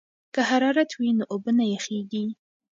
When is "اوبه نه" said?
1.33-1.65